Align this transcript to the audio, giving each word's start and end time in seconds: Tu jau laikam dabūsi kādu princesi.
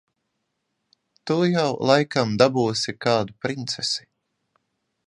Tu 1.31 1.37
jau 1.51 1.67
laikam 1.91 2.35
dabūsi 2.43 2.97
kādu 3.07 3.39
princesi. 3.47 4.11